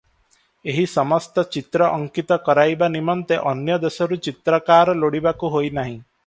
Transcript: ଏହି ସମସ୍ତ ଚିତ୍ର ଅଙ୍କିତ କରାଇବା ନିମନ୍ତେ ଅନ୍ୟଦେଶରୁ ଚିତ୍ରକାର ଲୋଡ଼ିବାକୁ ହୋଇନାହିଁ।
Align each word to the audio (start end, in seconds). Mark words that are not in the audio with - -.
ଏହି 0.71 0.85
ସମସ୍ତ 0.93 1.43
ଚିତ୍ର 1.55 1.89
ଅଙ୍କିତ 1.97 2.37
କରାଇବା 2.47 2.89
ନିମନ୍ତେ 2.95 3.39
ଅନ୍ୟଦେଶରୁ 3.53 4.19
ଚିତ୍ରକାର 4.29 4.97
ଲୋଡ଼ିବାକୁ 5.05 5.55
ହୋଇନାହିଁ। 5.59 5.97